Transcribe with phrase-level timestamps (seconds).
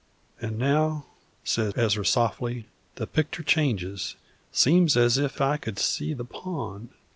[0.41, 1.05] "And now,"
[1.43, 2.65] said Ezra, softly,
[2.95, 4.15] "the pictur' changes;
[4.51, 6.89] seems as if I could see the pond.